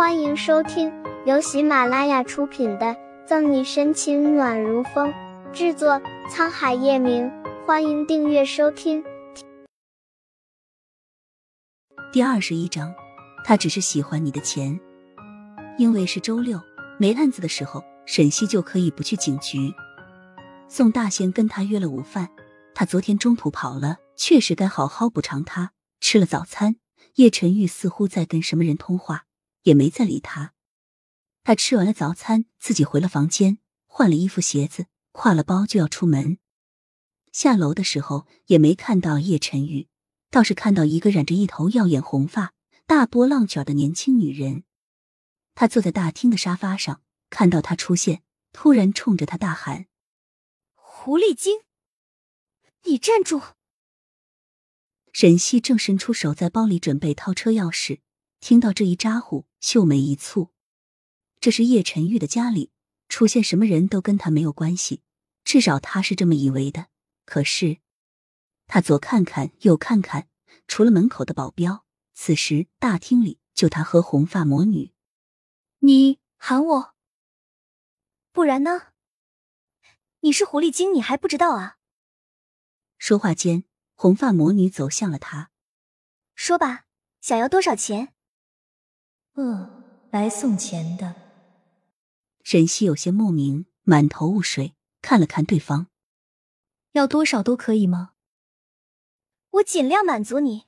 [0.00, 0.90] 欢迎收听
[1.26, 2.86] 由喜马拉雅出品的
[3.26, 5.12] 《赠你深情暖如风》，
[5.52, 7.30] 制作沧海夜明。
[7.66, 9.04] 欢迎订阅收听。
[12.10, 12.94] 第二十一章，
[13.44, 14.80] 他只是喜欢你的钱。
[15.76, 16.58] 因为是周六，
[16.98, 19.70] 没案子的时候，沈西就可以不去警局。
[20.66, 22.30] 宋大仙跟他约了午饭，
[22.74, 25.72] 他昨天中途跑了，确实该好好补偿他。
[26.00, 26.76] 吃了早餐，
[27.16, 29.24] 叶晨玉似乎在跟什么人通话。
[29.62, 30.54] 也没再理他。
[31.42, 36.38] 他吃完了早餐，自己回了房间，换了衣服、鞋子，挎了包就要出门。
[37.32, 39.88] 下楼的时候也没看到叶晨玉，
[40.30, 42.52] 倒是看到一个染着一头耀眼红发、
[42.86, 44.64] 大波浪卷的年轻女人。
[45.54, 49.86] 他坐在大厅的沙发上，看到他出现，突然冲着他大喊
[50.74, 51.60] ：“狐狸精，
[52.84, 53.40] 你站住！”
[55.12, 58.00] 沈西正伸出手在包里准备掏车钥匙。
[58.40, 60.50] 听到这一咋呼，秀眉一蹙。
[61.38, 62.70] 这是叶晨玉的家里，
[63.08, 65.02] 出现什么人都跟他没有关系，
[65.44, 66.88] 至少他是这么以为的。
[67.24, 67.78] 可是，
[68.66, 70.28] 他左看看，右看看，
[70.66, 74.92] 除了门口的保镖，此时大厅里就他和红发魔女。
[75.78, 76.94] 你喊我，
[78.32, 78.88] 不然呢？
[80.20, 81.78] 你是狐狸精，你还不知道啊？
[82.98, 85.50] 说话间，红发魔女走向了他，
[86.34, 86.84] 说吧，
[87.22, 88.12] 想要多少钱？
[89.34, 91.14] 呃，来送钱的。
[92.42, 95.86] 沈西有些莫名，满头雾水，看了看对方，
[96.92, 98.12] 要多少都可以吗？
[99.50, 100.64] 我尽量满足你。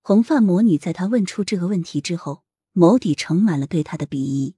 [0.00, 4.56] 红发魔女在他问出这个问题之后，眸底盛满了对他的鄙夷。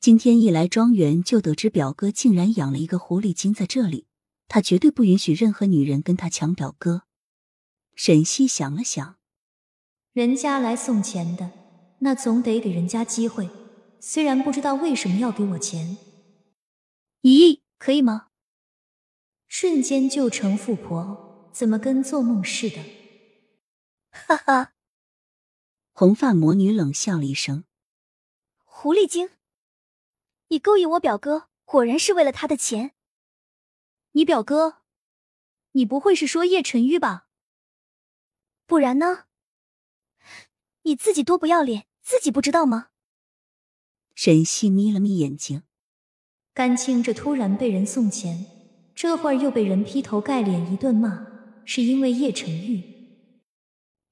[0.00, 4.06] 今天一来庄园，就得知表哥竟然养了一个狐狸精在这里，
[4.48, 7.04] 他绝对不允许任何女人跟他抢表哥。
[7.94, 9.16] 沈西想了想，
[10.12, 11.61] 人家来送钱的。
[12.04, 13.48] 那总得给人家机会，
[14.00, 15.96] 虽然不知道为什么要给我钱，
[17.20, 18.30] 一亿可以吗？
[19.46, 22.82] 瞬间就成富婆，怎么跟做梦似的？
[24.10, 24.74] 哈哈！
[25.92, 27.66] 红发魔女冷笑了一声
[28.64, 29.30] ：“狐狸精，
[30.48, 32.96] 你勾引我表哥，果然是为了他的钱。
[34.10, 34.78] 你表哥？
[35.72, 37.28] 你不会是说叶晨玉吧？
[38.66, 39.26] 不然呢？
[40.82, 42.88] 你自己多不要脸！”自己不知道吗？
[44.14, 45.62] 沈西眯了眯眼睛，
[46.52, 48.44] 甘青这突然被人送钱，
[48.94, 51.26] 这会儿又被人劈头盖脸一顿骂，
[51.64, 52.82] 是因为叶晨玉。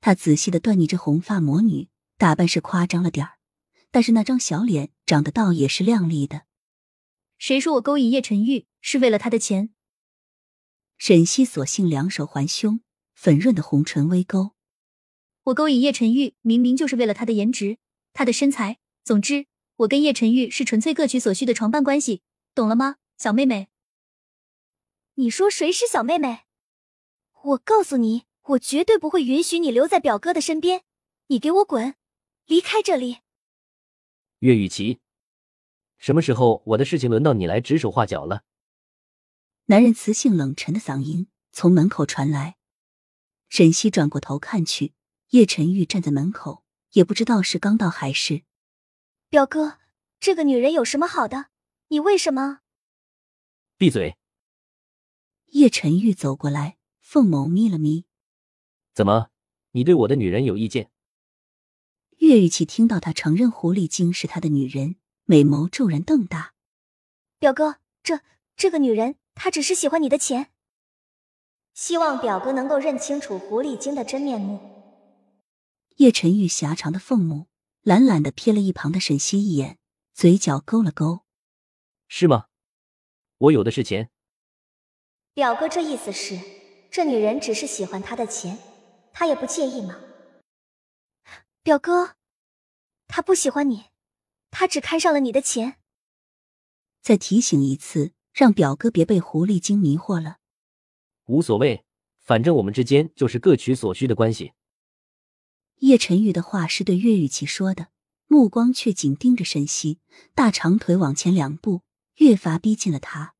[0.00, 3.38] 他仔细的断你这红发魔女，打扮是夸张了点儿，
[3.90, 6.42] 但是那张小脸长得倒也是靓丽的。
[7.36, 9.74] 谁说我勾引叶晨玉是为了他的钱？
[10.96, 12.80] 沈西索性两手环胸，
[13.14, 14.52] 粉润的红唇微勾。
[15.50, 17.78] 我勾引叶晨玉，明明就是为了他的颜值，
[18.12, 18.78] 他的身材。
[19.02, 19.46] 总之，
[19.76, 22.22] 我跟叶晨玉是纯粹各取所需的床伴关系，
[22.54, 23.68] 懂了吗，小妹妹？
[25.14, 26.40] 你说谁是小妹妹？
[27.42, 30.84] 我告诉你，我绝对不会允许你留在表哥的身边。
[31.28, 31.94] 你给我滚，
[32.46, 33.18] 离开这里！
[34.40, 35.00] 岳雨琪，
[35.98, 38.44] 什么时候我的事情轮到你来指手画脚了？
[39.66, 42.56] 男人磁性冷沉的嗓音从门口传来，
[43.48, 44.92] 沈西转过头看去。
[45.30, 48.42] 叶晨玉站在门口，也不知道是刚到还是。
[49.28, 49.78] 表哥，
[50.18, 51.46] 这个女人有什么好的？
[51.88, 52.62] 你为什么？
[53.76, 54.16] 闭嘴！
[55.52, 58.06] 叶晨玉走过来，凤眸眯了眯。
[58.92, 59.30] 怎么，
[59.70, 60.90] 你对我的女人有意见？
[62.18, 66.54] 岳玉琪听到他承认狐狸精是他的女人，美眸骤然瞪大。
[67.38, 68.20] 表哥，这
[68.56, 70.50] 这个女人，她只是喜欢你的钱。
[71.72, 74.79] 希望表哥能够认清楚狐狸精的真面目。
[76.00, 77.48] 叶晨玉狭长的凤目
[77.82, 79.78] 懒懒的瞥了一旁的沈西一眼，
[80.14, 81.26] 嘴角勾了勾
[82.08, 82.46] ：“是吗？
[83.36, 84.08] 我有的是钱。”
[85.34, 86.40] 表哥这意思是，
[86.90, 88.56] 这女人只是喜欢他的钱，
[89.12, 90.00] 他也不介意吗？
[91.62, 92.16] 表哥，
[93.06, 93.84] 他不喜欢你，
[94.50, 95.76] 他只看上了你的钱。
[97.02, 100.38] 再提醒一次，让表哥别被狐狸精迷惑了。
[101.26, 101.84] 无所谓，
[102.20, 104.54] 反正我们之间就是各取所需的关系。
[105.80, 107.88] 叶晨玉的话是对岳雨琪说的，
[108.26, 109.98] 目光却紧盯着沈西，
[110.34, 111.82] 大长腿往前两步，
[112.16, 113.34] 越发逼近了他。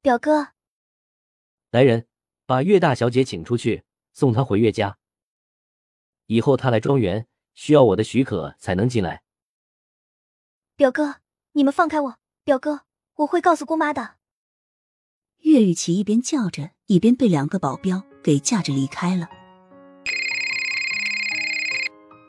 [0.00, 0.48] 表哥，
[1.70, 2.06] 来人，
[2.46, 3.84] 把岳大小姐请出去，
[4.14, 4.96] 送她回岳家。
[6.26, 9.22] 以后她来庄园需要我的许可才能进来。
[10.76, 11.16] 表哥，
[11.52, 12.16] 你们放开我！
[12.42, 12.86] 表哥，
[13.16, 14.16] 我会告诉姑妈的。
[15.40, 19.28] 岳雨琪一边叫着，一边被两个保镖给架着离开了。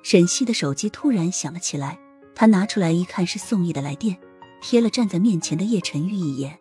[0.04, 2.00] 沈西的手机突然响了起来，
[2.34, 4.18] 他拿出来一看，是宋毅的来电，
[4.62, 6.58] 瞥了站在面前的叶晨玉一眼。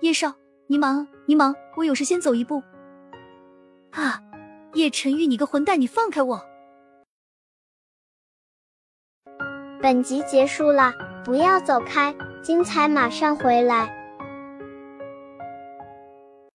[0.00, 0.34] 叶少，
[0.66, 2.62] 你忙，你忙，我有事先走一步。
[3.92, 4.20] 啊，
[4.74, 6.40] 叶晨玉，你个混蛋，你放开我！
[9.80, 10.92] 本集结束了，
[11.24, 14.01] 不要走开，精彩马上回来。